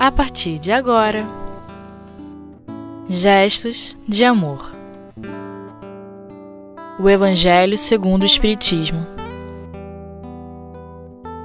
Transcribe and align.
a 0.00 0.10
partir 0.10 0.58
de 0.58 0.72
agora. 0.72 1.26
Gestos 3.06 3.94
de 4.08 4.24
amor. 4.24 4.72
O 6.98 7.06
Evangelho 7.06 7.76
segundo 7.76 8.22
o 8.22 8.24
Espiritismo. 8.24 9.06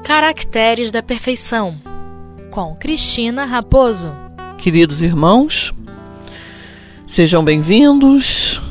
Caracteres 0.05 0.89
da 0.89 1.03
perfeição. 1.03 1.77
Com 2.49 2.73
Cristina 2.75 3.43
Raposo. 3.43 4.09
Queridos 4.57 5.01
irmãos, 5.01 5.73
sejam 7.05 7.43
bem-vindos 7.43 8.61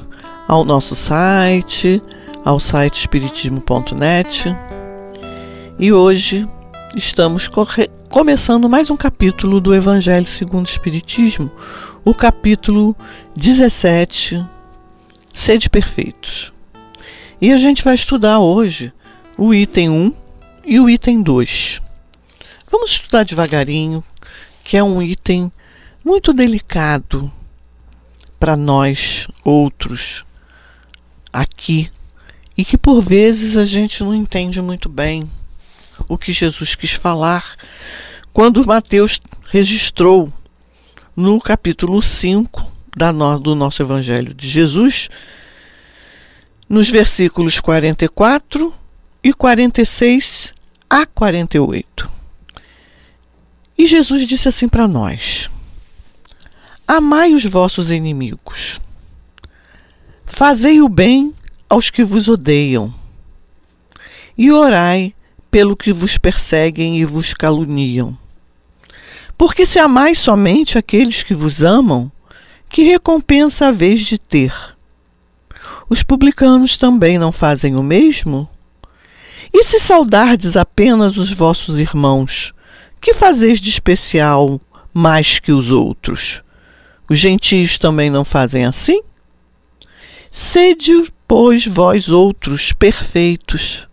ao 0.49 0.65
nosso 0.65 0.97
site, 0.97 2.01
ao 2.43 2.59
site 2.59 3.01
espiritismo.net. 3.01 4.45
E 5.79 5.93
hoje 5.93 6.49
estamos 6.97 7.51
começando 8.09 8.69
mais 8.69 8.89
um 8.89 8.97
capítulo 8.97 9.61
do 9.61 9.75
Evangelho 9.75 10.27
segundo 10.27 10.67
o 10.67 10.69
Espiritismo, 10.69 11.51
o 12.05 12.15
capítulo 12.15 12.97
17, 13.37 14.45
Sede 15.33 15.69
Perfeitos. 15.69 16.53
E 17.41 17.51
a 17.51 17.57
gente 17.57 17.83
vai 17.83 17.97
estudar 17.97 18.39
hoje 18.39 18.93
o 19.37 19.53
item 19.53 19.89
1 19.89 20.15
e 20.65 20.79
o 20.79 20.89
item 20.89 21.21
2. 21.21 21.83
Vamos 22.71 22.93
estudar 22.93 23.25
devagarinho, 23.25 24.05
que 24.63 24.77
é 24.77 24.85
um 24.85 25.03
item 25.03 25.51
muito 26.05 26.33
delicado 26.33 27.31
para 28.39 28.57
nós 28.57 29.27
outros 29.43 30.25
aqui 31.33 31.91
e 32.57 32.65
que 32.65 32.79
por 32.79 33.01
vezes 33.01 33.57
a 33.57 33.65
gente 33.65 34.05
não 34.05 34.15
entende 34.15 34.63
muito 34.63 34.89
bem 34.89 35.29
o 36.09 36.19
que 36.19 36.33
Jesus 36.33 36.75
quis 36.75 36.93
falar 36.93 37.57
quando 38.33 38.67
Mateus 38.67 39.21
registrou 39.51 40.33
no 41.17 41.41
capítulo 41.41 42.03
5 42.03 42.73
da 42.97 43.13
no, 43.13 43.39
do 43.39 43.55
nosso 43.55 43.83
Evangelho 43.83 44.35
de 44.35 44.49
Jesus, 44.49 45.09
nos 46.69 46.89
versículos 46.89 47.61
44 47.61 48.75
e 49.23 49.33
46 49.33 50.55
a 50.89 51.07
48. 51.07 52.11
E 53.77 53.87
Jesus 53.87 54.27
disse 54.27 54.49
assim 54.49 54.69
para 54.69 54.87
nós: 54.87 55.51
Amai 56.87 57.35
os 57.35 57.45
vossos 57.45 57.91
inimigos, 57.91 58.81
fazei 60.25 60.81
o 60.81 60.89
bem 60.89 61.35
aos 61.69 61.91
que 61.91 62.05
vos 62.05 62.29
odeiam, 62.29 62.95
e 64.37 64.51
orai 64.51 65.15
pelo 65.55 65.77
que 65.77 65.93
vos 65.93 66.19
perseguem 66.19 66.99
e 66.99 67.05
vos 67.05 67.33
caluniam. 67.33 68.19
Porque 69.39 69.65
se 69.65 69.79
amais 69.79 70.19
somente 70.19 70.77
aqueles 70.77 71.23
que 71.23 71.33
vos 71.33 71.63
amam, 71.63 72.11
que 72.69 72.83
recompensa 72.83 73.69
haveis 73.69 74.01
de 74.01 74.19
ter? 74.19 74.53
Os 75.89 76.03
publicanos 76.03 76.77
também 76.77 77.19
não 77.19 77.31
fazem 77.31 77.77
o 77.77 77.85
mesmo? 77.85 78.49
E 79.53 79.63
se 79.63 79.79
saudardes 79.79 80.57
apenas 80.57 81.17
os 81.17 81.33
vossos 81.33 81.79
irmãos, 81.79 82.53
que 83.01 83.15
fazeis 83.15 83.61
de 83.61 83.71
especial 83.71 84.61
mais 84.93 85.39
que 85.39 85.53
os 85.53 85.71
outros? 85.71 86.43
Os 87.09 87.17
gentios 87.17 87.79
também 87.79 88.11
não 88.11 88.25
fazem 88.25 88.65
assim? 88.65 89.01
Sede, 90.33 91.05
pois, 91.29 91.65
vós 91.65 92.09
outros 92.09 92.73
perfeitos, 92.73 93.87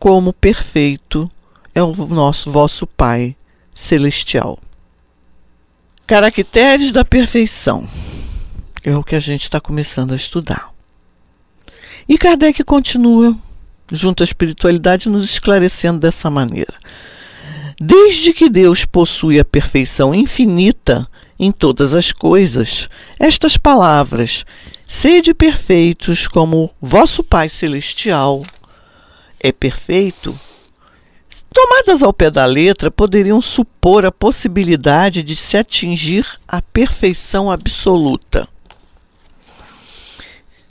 como 0.00 0.32
perfeito 0.32 1.30
é 1.74 1.82
o 1.82 1.94
nosso 2.06 2.50
vosso 2.50 2.86
Pai 2.86 3.36
celestial. 3.74 4.58
Caracteres 6.06 6.90
da 6.90 7.04
perfeição 7.04 7.86
é 8.82 8.96
o 8.96 9.04
que 9.04 9.14
a 9.14 9.20
gente 9.20 9.42
está 9.42 9.60
começando 9.60 10.12
a 10.12 10.16
estudar. 10.16 10.72
E 12.08 12.16
Kardec 12.16 12.64
continua, 12.64 13.36
junto 13.92 14.22
à 14.22 14.24
espiritualidade, 14.24 15.06
nos 15.06 15.30
esclarecendo 15.30 16.00
dessa 16.00 16.30
maneira. 16.30 16.74
Desde 17.78 18.32
que 18.32 18.48
Deus 18.48 18.86
possui 18.86 19.38
a 19.38 19.44
perfeição 19.44 20.14
infinita 20.14 21.06
em 21.38 21.52
todas 21.52 21.94
as 21.94 22.10
coisas, 22.10 22.88
estas 23.18 23.58
palavras, 23.58 24.46
sede 24.86 25.34
perfeitos 25.34 26.26
como 26.26 26.70
vosso 26.80 27.22
Pai 27.22 27.50
Celestial 27.50 28.44
é 29.40 29.50
perfeito, 29.50 30.38
tomadas 31.52 32.02
ao 32.02 32.12
pé 32.12 32.30
da 32.30 32.44
letra, 32.44 32.90
poderiam 32.90 33.40
supor 33.40 34.04
a 34.04 34.12
possibilidade 34.12 35.22
de 35.22 35.34
se 35.34 35.56
atingir 35.56 36.26
a 36.46 36.60
perfeição 36.60 37.50
absoluta. 37.50 38.46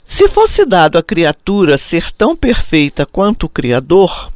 Se 0.04 0.28
fosse 0.28 0.64
dado 0.64 0.98
à 0.98 1.02
criatura 1.02 1.76
ser 1.76 2.10
tão 2.12 2.36
perfeita 2.36 3.04
quanto 3.06 3.44
o 3.44 3.48
Criador, 3.48 4.32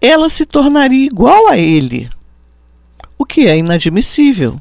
ela 0.00 0.28
se 0.28 0.44
tornaria 0.44 1.06
igual 1.06 1.48
a 1.48 1.56
ele, 1.56 2.10
o 3.18 3.24
que 3.24 3.46
é 3.46 3.56
inadmissível. 3.56 4.60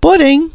Porém, 0.00 0.50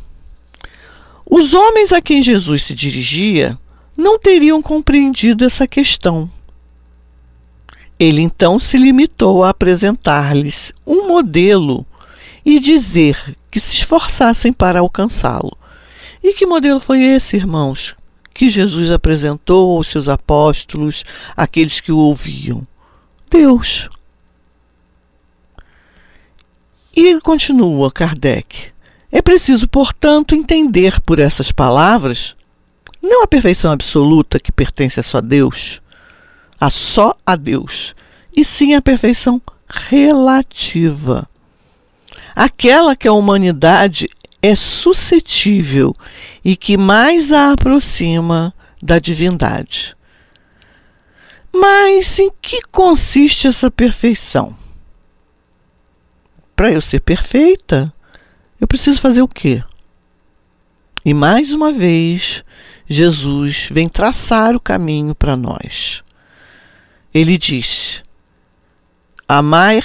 os 1.30 1.54
homens 1.54 1.92
a 1.92 2.02
quem 2.02 2.22
Jesus 2.22 2.64
se 2.64 2.76
dirigia 2.76 3.58
não 3.96 4.20
teriam 4.20 4.62
compreendido 4.62 5.46
essa 5.46 5.68
questão 5.68 6.30
ele 8.04 8.20
então 8.20 8.58
se 8.58 8.80
limitou 8.80 9.44
a 9.44 9.52
apresentar-lhes 9.52 10.74
um 10.88 11.08
modelo 11.08 11.86
e 12.44 12.60
dizer 12.60 13.38
que 13.52 13.60
se 13.60 13.76
esforçassem 13.76 14.52
para 14.52 14.80
alcançá-lo. 14.80 15.56
E 16.24 16.34
que 16.34 16.48
modelo 16.48 16.80
foi 16.80 17.04
esse, 17.04 17.36
irmãos, 17.36 17.96
que 18.34 18.50
Jesus 18.50 18.90
apresentou 18.90 19.78
aos 19.78 19.86
seus 19.88 20.08
apóstolos, 20.08 21.04
aqueles 21.38 21.80
que 21.80 21.92
o 21.92 21.98
ouviam? 21.98 22.66
Deus. 23.30 23.88
E 26.96 27.06
ele 27.06 27.22
continua, 27.22 27.92
Kardec. 27.92 28.72
É 29.12 29.22
preciso, 29.22 29.68
portanto, 29.68 30.34
entender 30.34 31.00
por 31.02 31.20
essas 31.20 31.52
palavras 31.52 32.36
não 33.00 33.22
a 33.22 33.28
perfeição 33.28 33.72
absoluta 33.72 34.40
que 34.40 34.52
pertence 34.52 35.00
a 35.00 35.04
só 35.04 35.22
Deus, 35.22 35.81
a 36.62 36.70
só 36.70 37.12
a 37.26 37.36
Deus, 37.36 37.96
e 38.38 38.46
sim 38.46 38.76
a 38.76 38.82
perfeição 38.84 39.42
relativa. 39.68 41.28
Aquela 42.36 42.96
que 42.96 43.08
a 43.08 43.14
humanidade 43.14 44.08
é 44.44 44.54
suscetível 44.54 45.96
e 46.46 46.56
que 46.56 46.78
mais 46.78 47.32
a 47.32 47.52
aproxima 47.52 48.54
da 48.80 49.00
divindade. 49.00 49.98
Mas 51.52 52.20
em 52.20 52.32
que 52.40 52.62
consiste 52.72 53.48
essa 53.48 53.72
perfeição? 53.72 54.56
Para 56.56 56.72
eu 56.72 56.80
ser 56.80 57.00
perfeita, 57.00 57.92
eu 58.60 58.68
preciso 58.68 59.02
fazer 59.02 59.24
o 59.24 59.28
quê? 59.28 59.64
E 61.04 61.12
mais 61.12 61.52
uma 61.52 61.74
vez, 61.74 62.44
Jesus 62.88 63.68
vem 63.72 63.90
traçar 63.90 64.56
o 64.56 64.60
caminho 64.60 65.16
para 65.16 65.36
nós 65.36 66.04
ele 67.14 67.38
diz: 67.38 68.04
amar, 69.28 69.84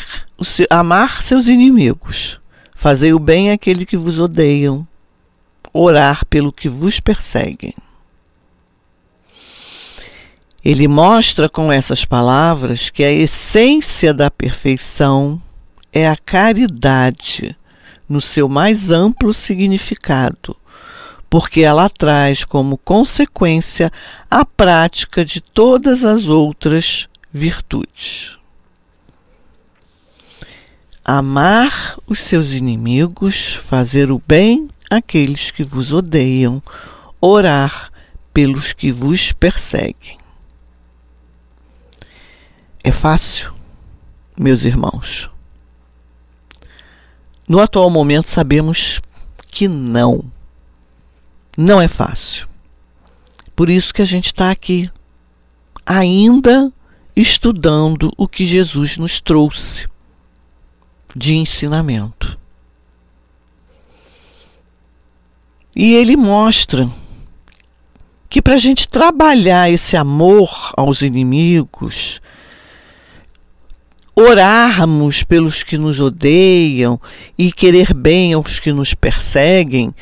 amar 0.70 1.22
seus 1.22 1.46
inimigos, 1.46 2.40
fazer 2.74 3.14
o 3.14 3.18
bem 3.18 3.50
àquele 3.50 3.86
que 3.86 3.96
vos 3.96 4.18
odeiam, 4.18 4.86
orar 5.72 6.24
pelo 6.26 6.52
que 6.52 6.68
vos 6.68 7.00
perseguem. 7.00 7.74
Ele 10.64 10.88
mostra 10.88 11.48
com 11.48 11.70
essas 11.70 12.04
palavras 12.04 12.90
que 12.90 13.04
a 13.04 13.12
essência 13.12 14.12
da 14.12 14.28
perfeição 14.28 15.40
é 15.92 16.08
a 16.08 16.16
caridade, 16.16 17.56
no 18.08 18.20
seu 18.20 18.48
mais 18.48 18.90
amplo 18.90 19.32
significado, 19.32 20.56
porque 21.28 21.60
ela 21.60 21.88
traz 21.88 22.44
como 22.44 22.76
consequência 22.78 23.90
a 24.30 24.44
prática 24.44 25.24
de 25.24 25.40
todas 25.40 26.04
as 26.04 26.26
outras 26.26 27.08
virtudes. 27.36 28.38
Amar 31.04 31.96
os 32.06 32.20
seus 32.20 32.50
inimigos, 32.50 33.54
fazer 33.54 34.10
o 34.10 34.20
bem 34.26 34.68
àqueles 34.90 35.50
que 35.50 35.62
vos 35.62 35.92
odeiam, 35.92 36.62
orar 37.20 37.92
pelos 38.32 38.72
que 38.72 38.90
vos 38.90 39.32
perseguem. 39.32 40.18
É 42.82 42.90
fácil, 42.90 43.54
meus 44.36 44.64
irmãos. 44.64 45.30
No 47.46 47.60
atual 47.60 47.90
momento 47.90 48.26
sabemos 48.26 49.00
que 49.48 49.68
não. 49.68 50.24
Não 51.56 51.80
é 51.80 51.86
fácil. 51.86 52.48
Por 53.54 53.70
isso 53.70 53.94
que 53.94 54.02
a 54.02 54.06
gente 54.06 54.26
está 54.26 54.50
aqui, 54.50 54.90
ainda 55.84 56.72
estudando 57.16 58.12
o 58.16 58.28
que 58.28 58.44
Jesus 58.44 58.98
nos 58.98 59.20
trouxe 59.20 59.88
de 61.14 61.34
ensinamento. 61.34 62.38
E 65.74 65.94
ele 65.94 66.16
mostra 66.16 66.90
que 68.28 68.42
para 68.42 68.54
a 68.54 68.58
gente 68.58 68.86
trabalhar 68.86 69.70
esse 69.70 69.96
amor 69.96 70.72
aos 70.76 71.00
inimigos, 71.00 72.20
orarmos 74.14 75.22
pelos 75.22 75.62
que 75.62 75.78
nos 75.78 76.00
odeiam 76.00 77.00
e 77.36 77.50
querer 77.50 77.94
bem 77.94 78.34
aos 78.34 78.58
que 78.58 78.72
nos 78.72 78.94
perseguem, 78.94 79.94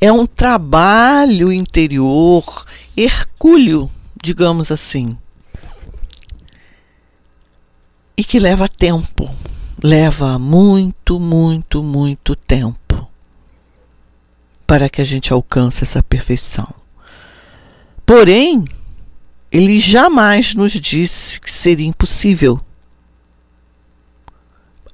é 0.00 0.10
um 0.10 0.26
trabalho 0.26 1.52
interior 1.52 2.66
hercúleo, 2.96 3.90
digamos 4.22 4.70
assim. 4.70 5.16
E 8.16 8.22
que 8.24 8.38
leva 8.38 8.68
tempo, 8.68 9.28
leva 9.82 10.38
muito, 10.38 11.18
muito, 11.18 11.82
muito 11.82 12.36
tempo 12.36 13.08
para 14.66 14.88
que 14.88 15.00
a 15.00 15.04
gente 15.04 15.32
alcance 15.32 15.82
essa 15.82 16.02
perfeição. 16.02 16.72
Porém, 18.06 18.64
ele 19.50 19.78
jamais 19.78 20.54
nos 20.54 20.72
disse 20.72 21.40
que 21.40 21.52
seria 21.52 21.86
impossível. 21.86 22.60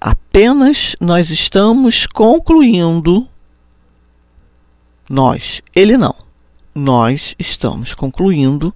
Apenas 0.00 0.94
nós 1.00 1.30
estamos 1.30 2.06
concluindo, 2.06 3.28
nós, 5.08 5.62
ele 5.74 5.96
não, 5.96 6.14
nós 6.74 7.34
estamos 7.38 7.94
concluindo 7.94 8.74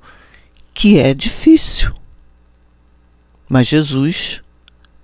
que 0.72 0.98
é 0.98 1.14
difícil. 1.14 1.94
Mas 3.54 3.68
Jesus, 3.68 4.40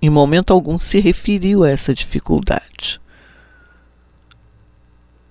em 0.01 0.09
momento 0.09 0.51
algum, 0.51 0.77
se 0.77 0.99
referiu 0.99 1.63
a 1.63 1.69
essa 1.69 1.93
dificuldade. 1.93 2.99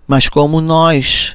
Mas 0.08 0.26
como 0.26 0.58
nós 0.62 1.34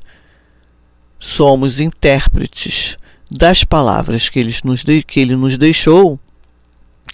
somos 1.19 1.79
intérpretes 1.79 2.97
das 3.29 3.63
palavras 3.63 4.29
que 4.29 4.39
ele, 4.39 4.51
nos 4.63 4.83
de, 4.83 5.03
que 5.03 5.19
ele 5.19 5.35
nos 5.35 5.59
deixou, 5.59 6.19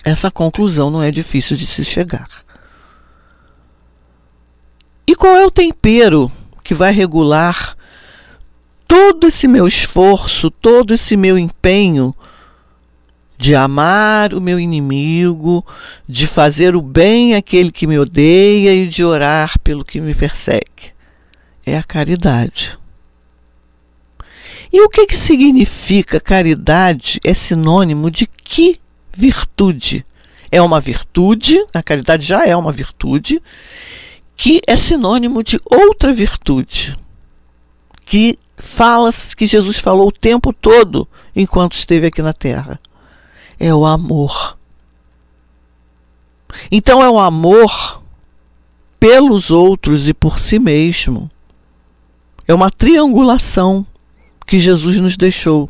essa 0.05 0.31
conclusão 0.31 0.89
não 0.89 1.03
é 1.03 1.11
difícil 1.11 1.57
de 1.57 1.67
se 1.67 1.83
chegar. 1.83 2.29
E 5.05 5.13
qual 5.17 5.35
é 5.35 5.45
o 5.45 5.51
tempero 5.51 6.31
que 6.63 6.73
vai 6.73 6.93
regular 6.93 7.75
todo 8.87 9.27
esse 9.27 9.49
meu 9.49 9.67
esforço, 9.67 10.49
todo 10.49 10.93
esse 10.93 11.17
meu 11.17 11.37
empenho 11.37 12.15
de 13.41 13.55
amar 13.55 14.35
o 14.35 14.39
meu 14.39 14.59
inimigo, 14.59 15.65
de 16.07 16.27
fazer 16.27 16.75
o 16.75 16.81
bem 16.81 17.33
àquele 17.33 17.71
que 17.71 17.87
me 17.87 17.97
odeia 17.97 18.71
e 18.71 18.87
de 18.87 19.03
orar 19.03 19.57
pelo 19.61 19.83
que 19.83 19.99
me 19.99 20.13
persegue? 20.13 20.93
É 21.65 21.75
a 21.75 21.81
caridade. 21.81 22.77
E 24.71 24.79
o 24.79 24.89
que, 24.89 25.07
que 25.07 25.17
significa 25.17 26.19
caridade? 26.19 27.19
É 27.23 27.33
sinônimo 27.33 28.11
de 28.11 28.27
que 28.27 28.79
virtude? 29.11 30.05
É 30.51 30.61
uma 30.61 30.79
virtude, 30.79 31.65
a 31.73 31.81
caridade 31.81 32.23
já 32.23 32.45
é 32.45 32.55
uma 32.55 32.71
virtude, 32.71 33.41
que 34.37 34.61
é 34.67 34.75
sinônimo 34.75 35.43
de 35.43 35.59
outra 35.65 36.13
virtude, 36.13 36.95
que 38.05 38.37
fala 38.55 39.09
que 39.35 39.47
Jesus 39.47 39.79
falou 39.79 40.09
o 40.09 40.11
tempo 40.11 40.53
todo 40.53 41.07
enquanto 41.35 41.73
esteve 41.73 42.05
aqui 42.05 42.21
na 42.21 42.33
terra. 42.33 42.79
É 43.63 43.71
o 43.71 43.85
amor. 43.85 44.57
Então 46.71 46.99
é 46.99 47.07
o 47.07 47.19
amor 47.19 48.01
pelos 48.99 49.51
outros 49.51 50.07
e 50.07 50.15
por 50.15 50.39
si 50.39 50.57
mesmo. 50.57 51.29
É 52.47 52.55
uma 52.55 52.71
triangulação 52.71 53.85
que 54.47 54.59
Jesus 54.59 54.97
nos 54.97 55.15
deixou. 55.15 55.69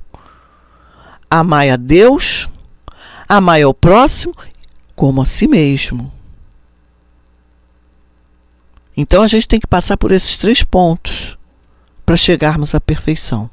Amai 1.29 1.69
a 1.69 1.75
Deus, 1.75 2.47
amai 3.27 3.61
ao 3.61 3.73
próximo 3.73 4.33
como 4.95 5.21
a 5.21 5.25
si 5.25 5.45
mesmo. 5.45 6.13
Então 8.95 9.21
a 9.21 9.27
gente 9.27 9.49
tem 9.49 9.59
que 9.59 9.67
passar 9.67 9.97
por 9.97 10.13
esses 10.13 10.37
três 10.37 10.63
pontos 10.63 11.37
para 12.05 12.15
chegarmos 12.15 12.73
à 12.73 12.79
perfeição. 12.79 13.49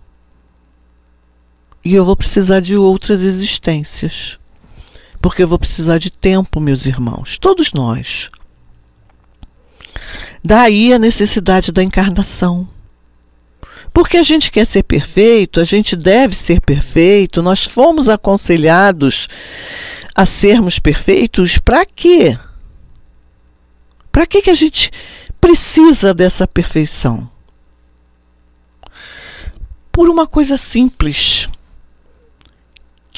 E 1.89 1.95
eu 1.95 2.05
vou 2.05 2.15
precisar 2.15 2.61
de 2.61 2.77
outras 2.77 3.23
existências. 3.23 4.37
Porque 5.23 5.43
eu 5.43 5.49
vou 5.49 5.59
precisar 5.59 5.97
de 5.97 6.11
tempo, 6.11 6.61
meus 6.61 6.85
irmãos, 6.85 7.39
todos 7.39 7.73
nós. 7.73 8.29
Daí 10.45 10.93
a 10.93 10.99
necessidade 10.99 11.73
da 11.73 11.83
encarnação. 11.83 12.69
Porque 13.91 14.19
a 14.19 14.23
gente 14.23 14.51
quer 14.51 14.67
ser 14.67 14.83
perfeito, 14.83 15.61
a 15.61 15.65
gente 15.65 15.97
deve 15.97 16.37
ser 16.37 16.61
perfeito, 16.61 17.43
nós 17.43 17.65
fomos 17.65 18.07
aconselhados 18.07 19.27
a 20.15 20.27
sermos 20.27 20.79
perfeitos 20.79 21.57
para 21.57 21.87
quê? 21.87 22.39
Para 24.13 24.27
que, 24.27 24.43
que 24.43 24.51
a 24.51 24.55
gente 24.55 24.91
precisa 25.41 26.13
dessa 26.13 26.47
perfeição? 26.47 27.31
Por 29.91 30.11
uma 30.11 30.27
coisa 30.27 30.59
simples 30.59 31.49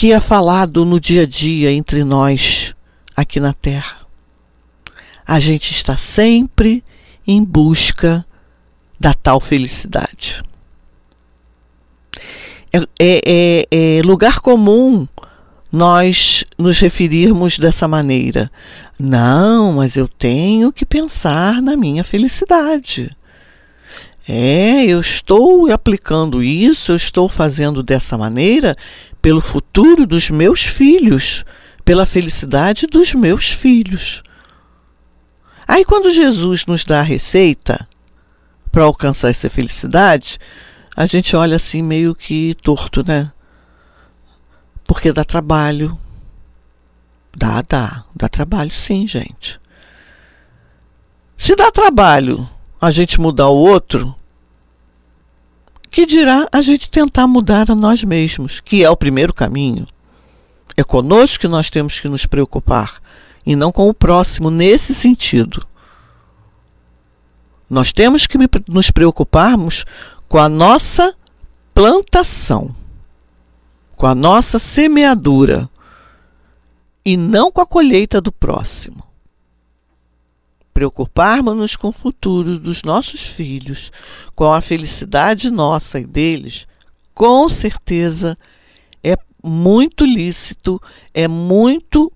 que 0.00 0.14
é 0.14 0.18
falado 0.18 0.86
no 0.86 0.98
dia 0.98 1.24
a 1.24 1.26
dia 1.26 1.70
entre 1.70 2.04
nós 2.04 2.74
aqui 3.14 3.38
na 3.38 3.52
Terra. 3.52 3.98
A 5.26 5.38
gente 5.38 5.72
está 5.72 5.94
sempre 5.94 6.82
em 7.26 7.44
busca 7.44 8.24
da 8.98 9.12
tal 9.12 9.42
felicidade. 9.42 10.42
É, 12.72 12.78
é, 12.78 12.86
é, 12.98 13.98
é 13.98 14.02
lugar 14.02 14.40
comum 14.40 15.06
nós 15.70 16.46
nos 16.56 16.78
referirmos 16.78 17.58
dessa 17.58 17.86
maneira. 17.86 18.50
Não, 18.98 19.74
mas 19.74 19.96
eu 19.96 20.08
tenho 20.08 20.72
que 20.72 20.86
pensar 20.86 21.60
na 21.60 21.76
minha 21.76 22.02
felicidade. 22.02 23.14
É, 24.26 24.82
eu 24.84 25.00
estou 25.00 25.70
aplicando 25.70 26.42
isso, 26.42 26.92
eu 26.92 26.96
estou 26.96 27.28
fazendo 27.28 27.82
dessa 27.82 28.16
maneira 28.16 28.74
pelo 29.20 29.40
futuro 29.40 30.06
dos 30.06 30.30
meus 30.30 30.62
filhos, 30.62 31.44
pela 31.84 32.06
felicidade 32.06 32.86
dos 32.86 33.14
meus 33.14 33.50
filhos. 33.50 34.22
Aí, 35.66 35.84
quando 35.84 36.12
Jesus 36.12 36.66
nos 36.66 36.84
dá 36.84 37.00
a 37.00 37.04
receita 37.04 37.86
para 38.72 38.84
alcançar 38.84 39.30
essa 39.30 39.48
felicidade, 39.50 40.38
a 40.96 41.06
gente 41.06 41.36
olha 41.36 41.56
assim 41.56 41.82
meio 41.82 42.14
que 42.14 42.54
torto, 42.62 43.06
né? 43.06 43.32
Porque 44.84 45.12
dá 45.12 45.24
trabalho. 45.24 45.98
Dá, 47.36 47.62
dá. 47.62 48.04
Dá 48.14 48.28
trabalho 48.28 48.70
sim, 48.70 49.06
gente. 49.06 49.60
Se 51.38 51.54
dá 51.54 51.70
trabalho 51.70 52.48
a 52.80 52.90
gente 52.90 53.20
mudar 53.20 53.48
o 53.48 53.56
outro, 53.56 54.14
que 55.90 56.06
dirá 56.06 56.48
a 56.52 56.62
gente 56.62 56.88
tentar 56.88 57.26
mudar 57.26 57.70
a 57.70 57.74
nós 57.74 58.04
mesmos, 58.04 58.60
que 58.60 58.84
é 58.84 58.90
o 58.90 58.96
primeiro 58.96 59.34
caminho. 59.34 59.86
É 60.76 60.84
conosco 60.84 61.40
que 61.40 61.48
nós 61.48 61.68
temos 61.68 61.98
que 61.98 62.08
nos 62.08 62.26
preocupar 62.26 63.02
e 63.44 63.56
não 63.56 63.72
com 63.72 63.88
o 63.88 63.94
próximo 63.94 64.50
nesse 64.50 64.94
sentido. 64.94 65.66
Nós 67.68 67.92
temos 67.92 68.26
que 68.26 68.38
nos 68.68 68.90
preocuparmos 68.90 69.84
com 70.28 70.38
a 70.38 70.48
nossa 70.48 71.14
plantação, 71.74 72.74
com 73.96 74.06
a 74.06 74.14
nossa 74.14 74.58
semeadura 74.58 75.68
e 77.04 77.16
não 77.16 77.50
com 77.50 77.60
a 77.60 77.66
colheita 77.66 78.20
do 78.20 78.30
próximo. 78.30 79.09
Preocuparmos-nos 80.80 81.76
com 81.76 81.88
o 81.88 81.92
futuro 81.92 82.58
dos 82.58 82.82
nossos 82.82 83.20
filhos, 83.20 83.92
com 84.34 84.50
a 84.50 84.62
felicidade 84.62 85.50
nossa 85.50 86.00
e 86.00 86.06
deles, 86.06 86.66
com 87.12 87.46
certeza 87.50 88.38
é 89.04 89.14
muito 89.44 90.06
lícito, 90.06 90.80
é 91.12 91.28
muito 91.28 92.10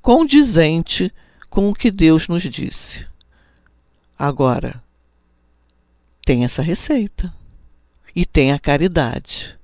condizente 0.00 1.12
com 1.50 1.68
o 1.68 1.74
que 1.74 1.90
Deus 1.90 2.28
nos 2.28 2.44
disse. 2.44 3.04
Agora, 4.16 4.80
tem 6.24 6.44
essa 6.44 6.62
receita 6.62 7.34
e 8.14 8.24
tem 8.24 8.52
a 8.52 8.60
caridade. 8.60 9.58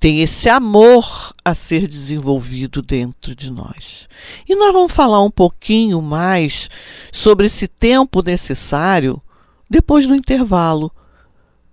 Tem 0.00 0.22
esse 0.22 0.48
amor 0.48 1.34
a 1.44 1.54
ser 1.54 1.86
desenvolvido 1.86 2.80
dentro 2.80 3.36
de 3.36 3.52
nós. 3.52 4.06
E 4.48 4.56
nós 4.56 4.72
vamos 4.72 4.92
falar 4.92 5.22
um 5.22 5.30
pouquinho 5.30 6.00
mais 6.00 6.70
sobre 7.12 7.44
esse 7.44 7.68
tempo 7.68 8.22
necessário 8.22 9.20
depois 9.68 10.06
do 10.06 10.14
intervalo 10.14 10.90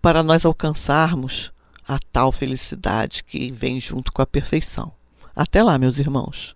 para 0.01 0.21
nós 0.21 0.45
alcançarmos 0.45 1.53
a 1.87 1.97
tal 2.11 2.33
felicidade 2.33 3.23
que 3.23 3.49
vem 3.49 3.79
junto 3.79 4.11
com 4.11 4.21
a 4.21 4.25
perfeição. 4.25 4.91
Até 5.33 5.63
lá, 5.63 5.77
meus 5.77 5.97
irmãos. 5.97 6.53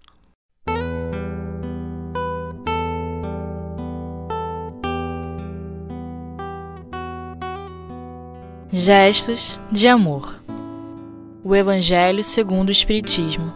Gestos 8.73 9.57
de 9.71 9.87
amor. 9.87 10.40
O 11.43 11.55
Evangelho 11.55 12.23
segundo 12.23 12.67
o 12.67 12.71
Espiritismo. 12.71 13.51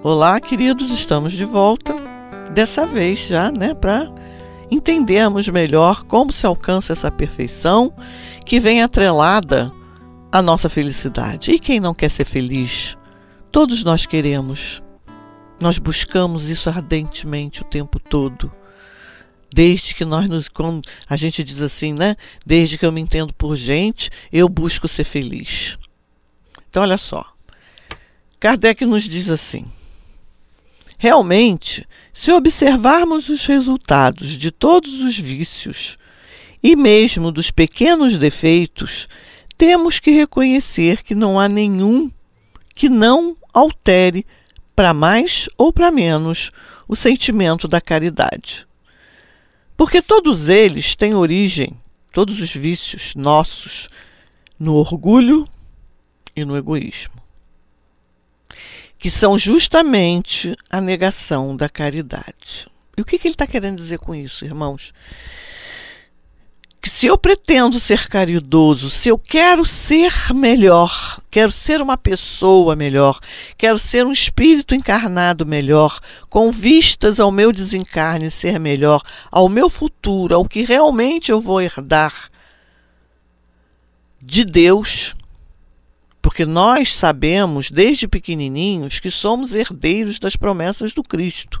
Olá, 0.00 0.38
queridos, 0.38 0.92
estamos 0.92 1.32
de 1.32 1.44
volta. 1.44 1.92
Dessa 2.54 2.86
vez 2.86 3.18
já, 3.18 3.50
né, 3.50 3.74
para 3.74 4.08
entendermos 4.70 5.48
melhor 5.48 6.04
como 6.04 6.30
se 6.30 6.46
alcança 6.46 6.92
essa 6.92 7.10
perfeição 7.10 7.92
que 8.44 8.60
vem 8.60 8.80
atrelada 8.80 9.72
à 10.30 10.40
nossa 10.40 10.68
felicidade. 10.68 11.50
E 11.50 11.58
quem 11.58 11.80
não 11.80 11.92
quer 11.92 12.12
ser 12.12 12.24
feliz? 12.24 12.96
Todos 13.50 13.82
nós 13.82 14.06
queremos. 14.06 14.80
Nós 15.60 15.78
buscamos 15.78 16.48
isso 16.48 16.68
ardentemente 16.68 17.62
o 17.62 17.64
tempo 17.64 17.98
todo. 17.98 18.52
Desde 19.52 19.96
que 19.96 20.04
nós 20.04 20.28
nos. 20.28 20.48
Quando 20.48 20.80
a 21.08 21.16
gente 21.16 21.42
diz 21.42 21.60
assim, 21.60 21.92
né? 21.92 22.14
Desde 22.44 22.78
que 22.78 22.86
eu 22.86 22.92
me 22.92 23.00
entendo 23.00 23.34
por 23.34 23.56
gente, 23.56 24.10
eu 24.32 24.48
busco 24.48 24.86
ser 24.86 25.04
feliz. 25.04 25.76
Então, 26.76 26.82
olha 26.82 26.98
só. 26.98 27.24
Kardec 28.38 28.84
nos 28.84 29.04
diz 29.04 29.30
assim: 29.30 29.64
realmente, 30.98 31.88
se 32.12 32.30
observarmos 32.30 33.30
os 33.30 33.46
resultados 33.46 34.36
de 34.36 34.50
todos 34.50 35.00
os 35.00 35.18
vícios 35.18 35.96
e 36.62 36.76
mesmo 36.76 37.32
dos 37.32 37.50
pequenos 37.50 38.18
defeitos, 38.18 39.08
temos 39.56 39.98
que 39.98 40.10
reconhecer 40.10 41.02
que 41.02 41.14
não 41.14 41.40
há 41.40 41.48
nenhum 41.48 42.10
que 42.74 42.90
não 42.90 43.34
altere 43.54 44.26
para 44.74 44.92
mais 44.92 45.48
ou 45.56 45.72
para 45.72 45.90
menos 45.90 46.50
o 46.86 46.94
sentimento 46.94 47.66
da 47.66 47.80
caridade. 47.80 48.66
Porque 49.78 50.02
todos 50.02 50.50
eles 50.50 50.94
têm 50.94 51.14
origem, 51.14 51.72
todos 52.12 52.38
os 52.38 52.54
vícios 52.54 53.14
nossos, 53.14 53.88
no 54.60 54.74
orgulho 54.74 55.48
e 56.36 56.44
no 56.44 56.56
egoísmo, 56.56 57.14
que 58.98 59.10
são 59.10 59.38
justamente 59.38 60.54
a 60.70 60.80
negação 60.80 61.56
da 61.56 61.68
caridade. 61.68 62.68
E 62.96 63.00
o 63.00 63.04
que, 63.04 63.18
que 63.18 63.26
ele 63.26 63.34
está 63.34 63.46
querendo 63.46 63.76
dizer 63.76 63.98
com 63.98 64.14
isso, 64.14 64.44
irmãos? 64.44 64.92
que 66.86 66.90
se 66.90 67.06
eu 67.06 67.18
pretendo 67.18 67.80
ser 67.80 68.06
caridoso, 68.06 68.90
se 68.90 69.08
eu 69.08 69.18
quero 69.18 69.64
ser 69.64 70.32
melhor, 70.32 71.20
quero 71.28 71.50
ser 71.50 71.82
uma 71.82 71.96
pessoa 71.96 72.76
melhor, 72.76 73.18
quero 73.58 73.76
ser 73.76 74.06
um 74.06 74.12
espírito 74.12 74.72
encarnado 74.72 75.44
melhor, 75.44 75.98
com 76.30 76.52
vistas 76.52 77.18
ao 77.18 77.32
meu 77.32 77.52
desencarne 77.52 78.30
ser 78.30 78.60
melhor, 78.60 79.02
ao 79.32 79.48
meu 79.48 79.68
futuro, 79.68 80.32
ao 80.32 80.44
que 80.44 80.62
realmente 80.62 81.32
eu 81.32 81.40
vou 81.40 81.60
herdar 81.60 82.30
de 84.22 84.44
Deus, 84.44 85.12
porque 86.26 86.44
nós 86.44 86.96
sabemos 86.96 87.70
desde 87.70 88.08
pequenininhos 88.08 88.98
que 88.98 89.12
somos 89.12 89.54
herdeiros 89.54 90.18
das 90.18 90.34
promessas 90.34 90.92
do 90.92 91.04
Cristo. 91.04 91.60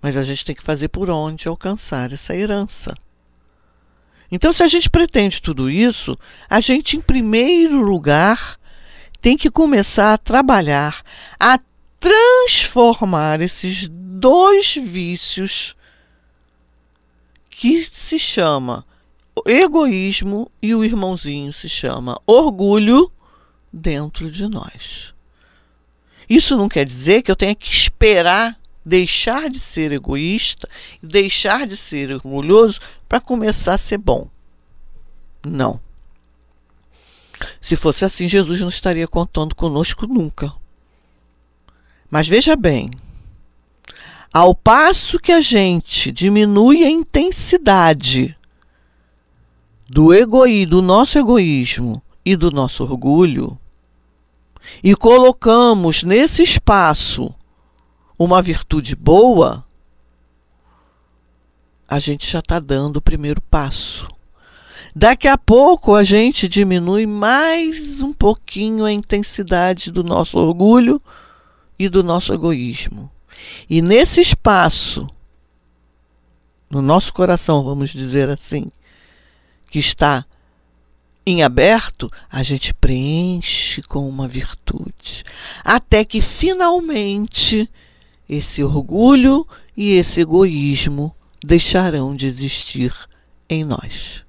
Mas 0.00 0.16
a 0.16 0.24
gente 0.24 0.44
tem 0.44 0.52
que 0.52 0.64
fazer 0.64 0.88
por 0.88 1.08
onde 1.08 1.46
alcançar 1.46 2.12
essa 2.12 2.34
herança. 2.34 2.92
Então, 4.32 4.52
se 4.52 4.64
a 4.64 4.66
gente 4.66 4.90
pretende 4.90 5.40
tudo 5.40 5.70
isso, 5.70 6.18
a 6.50 6.58
gente, 6.58 6.96
em 6.96 7.00
primeiro 7.00 7.80
lugar, 7.80 8.58
tem 9.20 9.36
que 9.36 9.48
começar 9.48 10.14
a 10.14 10.18
trabalhar, 10.18 11.04
a 11.38 11.60
transformar 12.00 13.40
esses 13.40 13.86
dois 13.88 14.74
vícios 14.74 15.72
que 17.48 17.84
se 17.84 18.18
chama 18.18 18.84
egoísmo 19.46 20.50
e 20.60 20.74
o 20.74 20.84
irmãozinho 20.84 21.52
se 21.52 21.68
chama 21.68 22.20
orgulho 22.26 23.10
dentro 23.72 24.30
de 24.30 24.46
nós. 24.46 25.14
Isso 26.28 26.56
não 26.56 26.68
quer 26.68 26.84
dizer 26.84 27.22
que 27.22 27.30
eu 27.30 27.36
tenha 27.36 27.54
que 27.54 27.68
esperar 27.68 28.58
deixar 28.84 29.48
de 29.48 29.58
ser 29.58 29.92
egoísta, 29.92 30.68
deixar 31.02 31.66
de 31.66 31.76
ser 31.76 32.10
orgulhoso 32.10 32.80
para 33.08 33.20
começar 33.20 33.74
a 33.74 33.78
ser 33.78 33.98
bom. 33.98 34.28
Não. 35.44 35.80
Se 37.60 37.76
fosse 37.76 38.04
assim, 38.04 38.28
Jesus 38.28 38.60
não 38.60 38.68
estaria 38.68 39.06
contando 39.06 39.54
conosco 39.54 40.06
nunca. 40.06 40.52
Mas 42.10 42.28
veja 42.28 42.54
bem, 42.54 42.90
ao 44.32 44.54
passo 44.54 45.18
que 45.18 45.32
a 45.32 45.40
gente 45.40 46.12
diminui 46.12 46.84
a 46.84 46.90
intensidade 46.90 48.36
do 49.92 50.14
egoísmo, 50.14 50.70
do 50.70 50.80
nosso 50.80 51.18
egoísmo 51.18 52.02
e 52.24 52.34
do 52.34 52.50
nosso 52.50 52.82
orgulho, 52.82 53.58
e 54.82 54.96
colocamos 54.96 56.02
nesse 56.02 56.42
espaço 56.42 57.30
uma 58.18 58.40
virtude 58.40 58.96
boa, 58.96 59.62
a 61.86 61.98
gente 61.98 62.26
já 62.26 62.38
está 62.38 62.58
dando 62.58 62.96
o 62.96 63.02
primeiro 63.02 63.42
passo. 63.42 64.08
Daqui 64.96 65.28
a 65.28 65.36
pouco 65.36 65.94
a 65.94 66.02
gente 66.02 66.48
diminui 66.48 67.04
mais 67.04 68.00
um 68.00 68.14
pouquinho 68.14 68.86
a 68.86 68.92
intensidade 68.92 69.90
do 69.90 70.02
nosso 70.02 70.38
orgulho 70.38 71.02
e 71.78 71.86
do 71.90 72.02
nosso 72.02 72.32
egoísmo. 72.32 73.10
E 73.68 73.82
nesse 73.82 74.22
espaço, 74.22 75.06
no 76.70 76.80
nosso 76.80 77.12
coração, 77.12 77.62
vamos 77.62 77.90
dizer 77.90 78.30
assim, 78.30 78.72
que 79.72 79.78
está 79.78 80.26
em 81.24 81.42
aberto, 81.42 82.12
a 82.30 82.42
gente 82.42 82.74
preenche 82.74 83.80
com 83.82 84.06
uma 84.06 84.28
virtude. 84.28 85.24
Até 85.64 86.04
que 86.04 86.20
finalmente 86.20 87.66
esse 88.28 88.62
orgulho 88.62 89.48
e 89.74 89.92
esse 89.92 90.20
egoísmo 90.20 91.16
deixarão 91.42 92.14
de 92.14 92.26
existir 92.26 92.94
em 93.48 93.64
nós. 93.64 94.22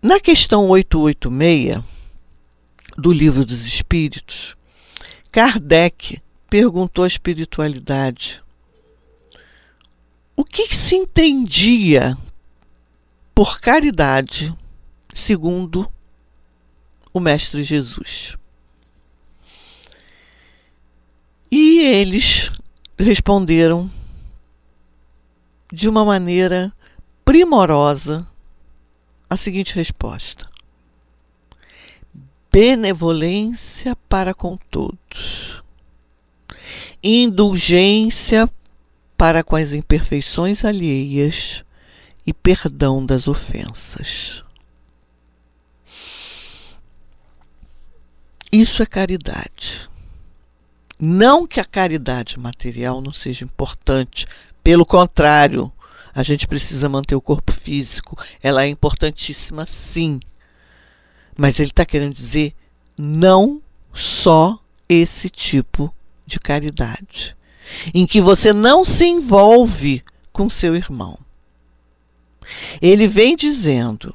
Na 0.00 0.18
questão 0.18 0.68
886 0.70 1.84
do 2.96 3.12
Livro 3.12 3.44
dos 3.44 3.66
Espíritos, 3.66 4.56
Kardec 5.30 6.18
perguntou 6.48 7.04
à 7.04 7.08
espiritualidade 7.08 8.41
o 10.36 10.44
que 10.44 10.74
se 10.74 10.94
entendia 10.96 12.16
por 13.34 13.60
caridade 13.60 14.54
segundo 15.14 15.90
o 17.12 17.20
Mestre 17.20 17.62
Jesus. 17.62 18.36
E 21.50 21.80
eles 21.80 22.50
responderam 22.98 23.90
de 25.70 25.88
uma 25.88 26.04
maneira 26.04 26.72
primorosa 27.24 28.26
a 29.28 29.36
seguinte 29.36 29.74
resposta: 29.74 30.48
benevolência 32.50 33.96
para 34.08 34.32
com 34.32 34.56
todos, 34.70 35.62
indulgência 37.02 38.48
para 39.22 39.44
com 39.44 39.54
as 39.54 39.72
imperfeições 39.72 40.64
alheias 40.64 41.62
e 42.26 42.34
perdão 42.34 43.06
das 43.06 43.28
ofensas. 43.28 44.42
Isso 48.50 48.82
é 48.82 48.86
caridade. 48.86 49.88
Não 50.98 51.46
que 51.46 51.60
a 51.60 51.64
caridade 51.64 52.36
material 52.36 53.00
não 53.00 53.12
seja 53.14 53.44
importante, 53.44 54.26
pelo 54.60 54.84
contrário, 54.84 55.70
a 56.12 56.24
gente 56.24 56.48
precisa 56.48 56.88
manter 56.88 57.14
o 57.14 57.20
corpo 57.22 57.52
físico, 57.52 58.20
ela 58.42 58.64
é 58.64 58.68
importantíssima 58.68 59.64
sim. 59.66 60.18
Mas 61.38 61.60
ele 61.60 61.70
está 61.70 61.86
querendo 61.86 62.12
dizer 62.12 62.56
não 62.98 63.62
só 63.94 64.58
esse 64.88 65.30
tipo 65.30 65.94
de 66.26 66.40
caridade, 66.40 67.36
em 67.94 68.06
que 68.06 68.20
você 68.20 68.52
não 68.52 68.84
se 68.84 69.04
envolve 69.04 70.02
com 70.32 70.48
seu 70.48 70.74
irmão. 70.74 71.18
Ele 72.80 73.06
vem 73.06 73.36
dizendo 73.36 74.14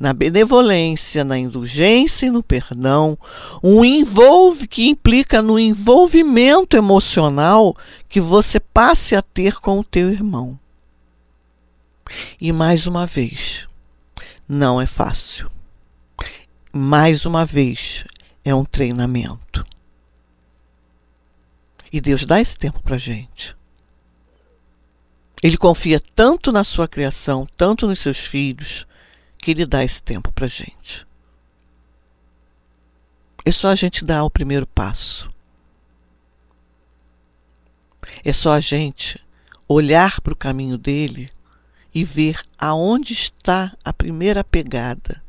na 0.00 0.14
benevolência, 0.14 1.22
na 1.22 1.36
indulgência 1.36 2.26
e 2.26 2.30
no 2.30 2.42
perdão, 2.42 3.18
um 3.62 3.84
envolve 3.84 4.66
que 4.66 4.88
implica 4.88 5.42
no 5.42 5.58
envolvimento 5.58 6.74
emocional 6.74 7.76
que 8.08 8.18
você 8.18 8.58
passe 8.58 9.14
a 9.14 9.20
ter 9.20 9.60
com 9.60 9.78
o 9.78 9.84
teu 9.84 10.10
irmão. 10.10 10.58
E 12.40 12.50
mais 12.50 12.86
uma 12.86 13.06
vez, 13.06 13.68
não 14.48 14.80
é 14.80 14.86
fácil. 14.86 15.50
Mais 16.72 17.26
uma 17.26 17.44
vez, 17.44 18.06
é 18.42 18.54
um 18.54 18.64
treinamento. 18.64 19.66
E 21.92 22.00
Deus 22.00 22.24
dá 22.24 22.40
esse 22.40 22.56
tempo 22.56 22.80
para 22.82 22.98
gente. 22.98 23.56
Ele 25.42 25.56
confia 25.56 25.98
tanto 25.98 26.52
na 26.52 26.62
sua 26.62 26.86
criação, 26.86 27.48
tanto 27.56 27.86
nos 27.86 28.00
seus 28.00 28.18
filhos, 28.18 28.86
que 29.38 29.50
ele 29.50 29.64
dá 29.64 29.82
esse 29.82 30.02
tempo 30.02 30.30
para 30.32 30.46
gente. 30.46 31.06
É 33.44 33.50
só 33.50 33.68
a 33.68 33.74
gente 33.74 34.04
dar 34.04 34.22
o 34.22 34.30
primeiro 34.30 34.66
passo. 34.66 35.30
É 38.22 38.32
só 38.32 38.52
a 38.52 38.60
gente 38.60 39.18
olhar 39.66 40.20
para 40.20 40.32
o 40.32 40.36
caminho 40.36 40.76
dele 40.76 41.30
e 41.94 42.04
ver 42.04 42.40
aonde 42.58 43.12
está 43.12 43.74
a 43.84 43.92
primeira 43.92 44.44
pegada 44.44 45.22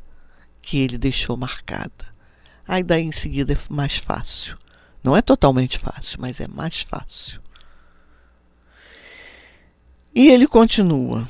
que 0.60 0.78
ele 0.78 0.98
deixou 0.98 1.36
marcada. 1.36 2.12
Aí 2.66 2.82
daí 2.82 3.02
em 3.02 3.12
seguida 3.12 3.54
é 3.54 3.58
mais 3.68 3.96
fácil. 3.96 4.56
Não 5.02 5.16
é 5.16 5.22
totalmente 5.22 5.78
fácil, 5.78 6.18
mas 6.20 6.40
é 6.40 6.46
mais 6.46 6.82
fácil. 6.82 7.40
E 10.14 10.28
ele 10.28 10.46
continua. 10.46 11.28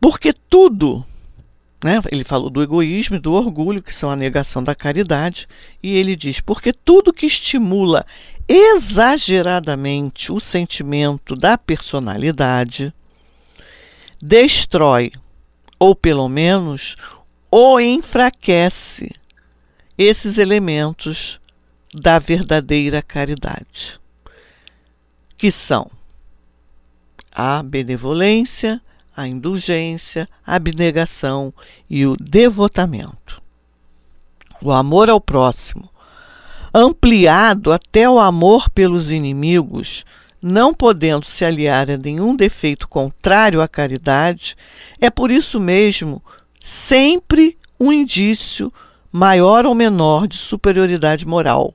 Porque 0.00 0.32
tudo, 0.32 1.04
né? 1.82 2.00
ele 2.10 2.24
falou 2.24 2.48
do 2.48 2.62
egoísmo 2.62 3.16
e 3.16 3.20
do 3.20 3.32
orgulho, 3.32 3.82
que 3.82 3.94
são 3.94 4.10
a 4.10 4.16
negação 4.16 4.64
da 4.64 4.74
caridade, 4.74 5.48
e 5.82 5.96
ele 5.96 6.16
diz: 6.16 6.40
porque 6.40 6.72
tudo 6.72 7.12
que 7.12 7.26
estimula 7.26 8.06
exageradamente 8.48 10.32
o 10.32 10.40
sentimento 10.40 11.34
da 11.34 11.58
personalidade 11.58 12.92
destrói, 14.20 15.12
ou 15.78 15.94
pelo 15.94 16.28
menos 16.28 16.96
o 17.50 17.78
enfraquece, 17.78 19.10
esses 19.98 20.38
elementos 20.38 21.40
da 21.94 22.18
verdadeira 22.18 23.02
caridade, 23.02 24.00
que 25.36 25.50
são 25.50 25.90
a 27.30 27.62
benevolência, 27.62 28.80
a 29.14 29.26
indulgência, 29.26 30.28
a 30.46 30.54
abnegação 30.54 31.52
e 31.88 32.06
o 32.06 32.16
devotamento. 32.16 33.42
O 34.60 34.72
amor 34.72 35.10
ao 35.10 35.20
próximo, 35.20 35.90
ampliado 36.72 37.72
até 37.72 38.08
o 38.08 38.18
amor 38.18 38.70
pelos 38.70 39.10
inimigos, 39.10 40.04
não 40.40 40.72
podendo 40.72 41.26
se 41.26 41.44
aliar 41.44 41.90
a 41.90 41.96
nenhum 41.98 42.34
defeito 42.34 42.88
contrário 42.88 43.60
à 43.60 43.68
caridade, 43.68 44.56
é 44.98 45.10
por 45.10 45.30
isso 45.30 45.60
mesmo 45.60 46.22
sempre 46.58 47.58
um 47.78 47.92
indício 47.92 48.72
maior 49.10 49.66
ou 49.66 49.74
menor 49.74 50.26
de 50.26 50.36
superioridade 50.36 51.26
moral. 51.26 51.74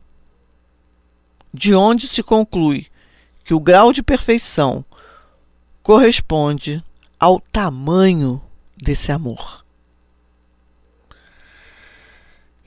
De 1.57 1.73
onde 1.73 2.07
se 2.07 2.21
conclui 2.21 2.85
que 3.43 3.51
o 3.51 3.59
grau 3.59 3.91
de 3.91 4.03
perfeição 4.03 4.85
corresponde 5.81 6.83
ao 7.19 7.39
tamanho 7.39 8.39
desse 8.77 9.11
amor. 9.11 9.65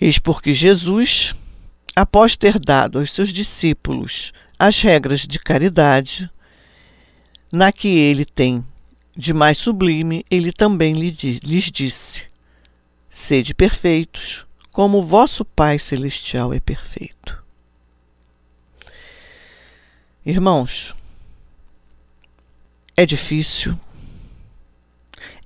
Eis 0.00 0.18
porque 0.18 0.52
Jesus, 0.52 1.36
após 1.94 2.34
ter 2.34 2.58
dado 2.58 2.98
aos 2.98 3.12
seus 3.12 3.28
discípulos 3.32 4.32
as 4.58 4.82
regras 4.82 5.20
de 5.20 5.38
caridade, 5.38 6.28
na 7.52 7.70
que 7.70 7.86
ele 7.86 8.24
tem 8.24 8.64
de 9.16 9.32
mais 9.32 9.56
sublime, 9.58 10.24
ele 10.28 10.50
também 10.50 10.94
lhes 10.94 11.70
disse: 11.70 12.24
Sede 13.08 13.54
perfeitos, 13.54 14.44
como 14.72 14.98
o 14.98 15.06
vosso 15.06 15.44
Pai 15.44 15.78
Celestial 15.78 16.52
é 16.52 16.58
perfeito. 16.58 17.39
Irmãos, 20.24 20.94
é 22.94 23.06
difícil, 23.06 23.78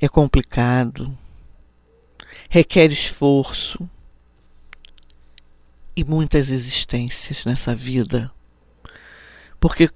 é 0.00 0.08
complicado, 0.08 1.16
requer 2.48 2.90
esforço 2.90 3.88
e 5.96 6.02
muitas 6.02 6.50
existências 6.50 7.44
nessa 7.44 7.72
vida. 7.72 8.32
Porque 9.60 9.88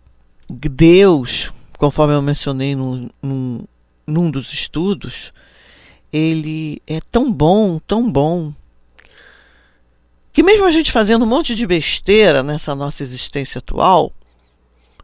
Deus, 0.49 1.53
conforme 1.77 2.15
eu 2.15 2.23
mencionei 2.23 2.77
num, 2.77 3.11
num, 3.21 3.65
num 4.07 4.31
dos 4.31 4.53
estudos, 4.53 5.33
ele 6.13 6.81
é 6.87 7.01
tão 7.11 7.33
bom, 7.33 7.81
tão 7.81 8.09
bom, 8.09 8.55
que 10.33 10.43
mesmo 10.45 10.67
a 10.67 10.71
gente 10.71 10.93
fazendo 10.93 11.25
um 11.25 11.29
monte 11.29 11.57
de 11.57 11.67
besteira 11.67 12.45
nessa 12.45 12.77
nossa 12.77 13.03
existência 13.03 13.59
atual, 13.59 14.13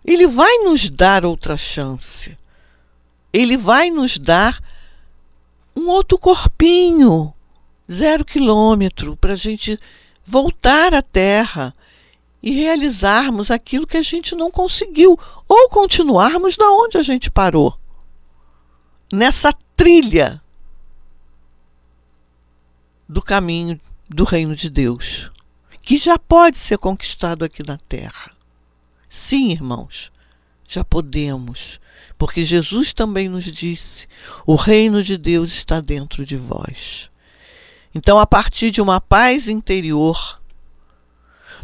ele 0.05 0.27
vai 0.27 0.59
nos 0.59 0.89
dar 0.89 1.25
outra 1.25 1.57
chance 1.57 2.37
ele 3.35 3.57
vai 3.57 3.91
nos 3.91 4.17
dar 4.17 4.63
um 5.75 5.89
outro 5.89 6.17
corpinho, 6.17 7.35
zero 7.91 8.25
quilômetro, 8.25 9.17
para 9.17 9.33
a 9.33 9.37
gente 9.37 9.77
voltar 10.25 10.95
à 10.95 11.03
Terra 11.03 11.75
e 12.41 12.53
realizarmos 12.53 13.51
aquilo 13.51 13.89
que 13.89 13.97
a 13.97 14.03
gente 14.03 14.37
não 14.37 14.53
conseguiu, 14.53 15.19
ou 15.49 15.69
continuarmos 15.69 16.57
da 16.57 16.71
onde 16.71 16.97
a 16.97 17.03
gente 17.03 17.29
parou. 17.29 17.77
Nessa 19.13 19.53
trilha 19.75 20.41
do 23.09 23.21
caminho 23.21 23.81
do 24.09 24.23
reino 24.23 24.55
de 24.55 24.71
Deus, 24.71 25.29
que 25.83 25.99
já 25.99 26.17
pode 26.17 26.57
ser 26.57 26.79
conquistado 26.79 27.45
aqui 27.45 27.67
na 27.67 27.79
Terra. 27.79 28.34
Sim, 29.09 29.51
irmãos, 29.51 30.11
já 30.69 30.85
podemos 30.85 31.81
porque 32.19 32.45
Jesus 32.45 32.93
também 32.93 33.29
nos 33.29 33.45
disse: 33.45 34.07
o 34.47 34.55
reino 34.55 35.03
de 35.03 35.17
Deus 35.17 35.53
está 35.53 35.81
dentro 35.81 36.25
de 36.25 36.37
vós. 36.37 37.11
Então, 37.95 38.19
a 38.19 38.27
partir 38.27 38.71
de 38.71 38.81
uma 38.81 39.01
paz 39.01 39.49
interior, 39.49 40.41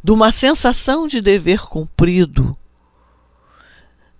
de 0.03 0.13
uma 0.13 0.31
sensação 0.31 1.09
de 1.09 1.21
dever 1.21 1.61
cumprido, 1.63 2.57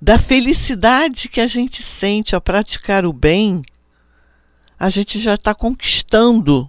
da 0.01 0.19
felicidade 0.19 1.29
que 1.29 1.41
a 1.41 1.47
gente 1.47 1.83
sente 1.83 2.35
ao 2.35 2.41
praticar 2.41 3.05
o 3.05 3.13
bem, 3.13 3.63
a 4.79 4.91
gente 4.91 5.21
já 5.21 5.35
está 5.35 5.55
conquistando 5.55 6.69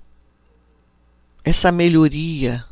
essa 1.43 1.71
melhoria 1.71 2.63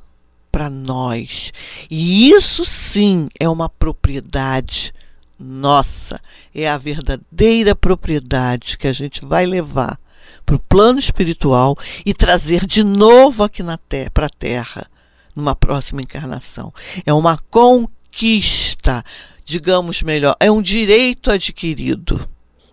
para 0.59 0.69
nós. 0.69 1.53
E 1.89 2.31
isso 2.31 2.65
sim 2.65 3.27
é 3.39 3.47
uma 3.47 3.69
propriedade 3.69 4.93
nossa, 5.39 6.19
é 6.53 6.67
a 6.67 6.77
verdadeira 6.77 7.73
propriedade 7.73 8.77
que 8.77 8.85
a 8.85 8.91
gente 8.91 9.23
vai 9.23 9.45
levar 9.45 9.97
para 10.45 10.57
o 10.57 10.59
plano 10.59 10.99
espiritual 10.99 11.77
e 12.05 12.13
trazer 12.13 12.65
de 12.65 12.83
novo 12.83 13.41
aqui 13.41 13.63
na 13.63 13.77
terra, 13.77 14.09
para 14.09 14.25
a 14.25 14.29
Terra, 14.29 14.91
numa 15.33 15.55
próxima 15.55 16.01
encarnação. 16.01 16.73
É 17.05 17.13
uma 17.13 17.37
conquista, 17.49 19.01
digamos 19.45 20.03
melhor, 20.03 20.35
é 20.41 20.51
um 20.51 20.61
direito 20.61 21.31
adquirido. 21.31 22.27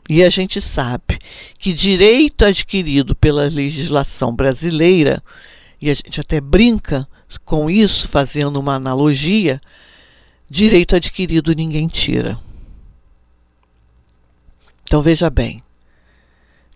E 0.08 0.24
a 0.24 0.28
gente 0.28 0.60
sabe 0.60 1.20
que 1.56 1.72
direito 1.72 2.44
adquirido 2.44 3.14
pela 3.14 3.48
legislação 3.48 4.34
brasileira, 4.34 5.22
e 5.80 5.88
a 5.88 5.94
gente 5.94 6.20
até 6.20 6.40
brinca 6.40 7.06
com 7.44 7.70
isso, 7.70 8.08
fazendo 8.08 8.58
uma 8.58 8.74
analogia, 8.74 9.60
direito 10.48 10.96
adquirido 10.96 11.54
ninguém 11.54 11.86
tira. 11.86 12.38
Então 14.84 15.02
veja 15.02 15.28
bem: 15.28 15.60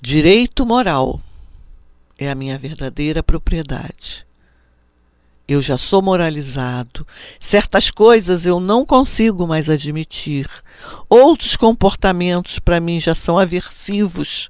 direito 0.01 0.67
moral 0.67 1.21
é 2.19 2.31
a 2.31 2.35
minha 2.35 2.59
verdadeira 2.59 3.23
propriedade. 3.23 4.27
Eu 5.49 5.61
já 5.61 5.77
sou 5.77 6.01
moralizado. 6.01 7.05
Certas 7.41 7.91
coisas 7.91 8.47
eu 8.47 8.61
não 8.61 8.87
consigo 8.87 9.49
mais 9.49 9.69
admitir. 9.69 10.49
Outros 11.09 11.57
comportamentos 11.57 12.61
para 12.61 12.79
mim 12.79 13.01
já 13.01 13.17
são 13.17 13.37
aversivos. 13.37 14.49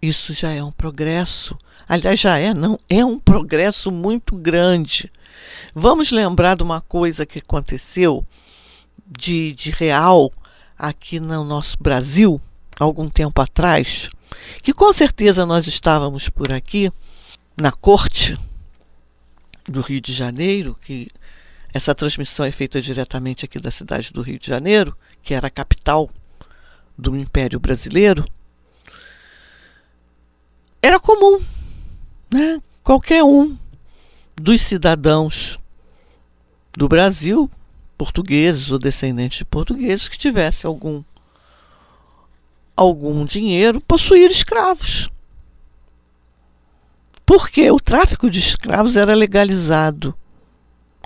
Isso 0.00 0.32
já 0.32 0.52
é 0.52 0.62
um 0.62 0.70
progresso. 0.70 1.58
Aliás, 1.88 2.20
já 2.20 2.38
é, 2.38 2.54
não, 2.54 2.78
é 2.88 3.04
um 3.04 3.18
progresso 3.18 3.90
muito 3.90 4.36
grande. 4.36 5.10
Vamos 5.74 6.10
lembrar 6.10 6.56
de 6.56 6.62
uma 6.62 6.80
coisa 6.80 7.26
que 7.26 7.38
aconteceu 7.38 8.26
de, 9.06 9.52
de 9.54 9.70
real 9.70 10.32
aqui 10.78 11.18
no 11.18 11.44
nosso 11.44 11.76
Brasil, 11.80 12.40
algum 12.78 13.08
tempo 13.08 13.40
atrás, 13.40 14.08
que 14.62 14.72
com 14.72 14.92
certeza 14.92 15.44
nós 15.46 15.66
estávamos 15.66 16.28
por 16.28 16.52
aqui, 16.52 16.92
na 17.56 17.72
corte 17.72 18.38
do 19.64 19.80
Rio 19.80 20.00
de 20.00 20.12
Janeiro, 20.12 20.76
que 20.80 21.08
essa 21.72 21.94
transmissão 21.94 22.46
é 22.46 22.52
feita 22.52 22.80
diretamente 22.80 23.44
aqui 23.44 23.58
da 23.58 23.70
cidade 23.70 24.12
do 24.12 24.22
Rio 24.22 24.38
de 24.38 24.46
Janeiro, 24.46 24.96
que 25.22 25.34
era 25.34 25.48
a 25.48 25.50
capital 25.50 26.08
do 26.96 27.16
Império 27.16 27.58
Brasileiro, 27.58 28.24
era 30.82 30.98
comum, 31.00 31.42
né? 32.32 32.60
Qualquer 32.82 33.22
um 33.22 33.56
dos 34.36 34.62
cidadãos 34.62 35.58
do 36.72 36.88
Brasil 36.88 37.50
portugueses 37.98 38.70
ou 38.70 38.78
descendentes 38.78 39.38
de 39.38 39.44
portugueses 39.44 40.08
que 40.08 40.16
tivesse 40.16 40.64
algum 40.64 41.02
algum 42.76 43.24
dinheiro 43.24 43.80
possuir 43.80 44.30
escravos. 44.30 45.10
Porque 47.26 47.68
o 47.72 47.80
tráfico 47.80 48.30
de 48.30 48.38
escravos 48.38 48.96
era 48.96 49.14
legalizado. 49.14 50.14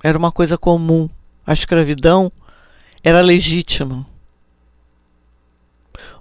Era 0.04 0.18
uma 0.18 0.30
coisa 0.30 0.58
comum. 0.58 1.08
A 1.46 1.54
escravidão 1.54 2.30
era 3.02 3.22
legítima. 3.22 4.06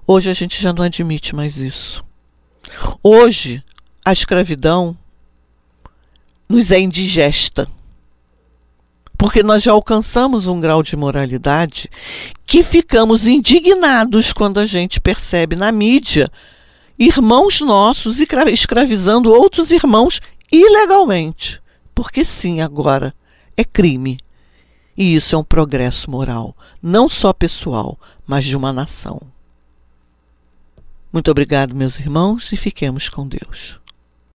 Hoje 0.07 0.29
a 0.29 0.33
gente 0.33 0.59
já 0.59 0.71
não 0.71 0.83
admite 0.83 1.35
mais 1.35 1.57
isso. 1.57 2.03
Hoje 3.03 3.63
a 4.03 4.11
escravidão 4.11 4.97
nos 6.47 6.71
é 6.71 6.79
indigesta. 6.79 7.67
Porque 9.17 9.43
nós 9.43 9.63
já 9.63 9.71
alcançamos 9.71 10.47
um 10.47 10.59
grau 10.59 10.81
de 10.81 10.95
moralidade 10.95 11.89
que 12.45 12.63
ficamos 12.63 13.27
indignados 13.27 14.33
quando 14.33 14.59
a 14.59 14.65
gente 14.65 14.99
percebe 14.99 15.55
na 15.55 15.71
mídia 15.71 16.29
irmãos 16.97 17.61
nossos 17.61 18.19
escravizando 18.19 19.31
outros 19.31 19.71
irmãos 19.71 20.19
ilegalmente. 20.51 21.61
Porque 21.95 22.25
sim, 22.25 22.61
agora 22.61 23.13
é 23.55 23.63
crime. 23.63 24.17
E 24.97 25.15
isso 25.15 25.35
é 25.35 25.37
um 25.37 25.43
progresso 25.43 26.11
moral, 26.11 26.55
não 26.81 27.07
só 27.07 27.31
pessoal, 27.31 27.97
mas 28.27 28.43
de 28.45 28.57
uma 28.57 28.73
nação. 28.73 29.30
Muito 31.11 31.29
obrigado, 31.29 31.75
meus 31.75 31.99
irmãos, 31.99 32.53
e 32.53 32.57
fiquemos 32.57 33.09
com 33.09 33.27
Deus. 33.27 33.79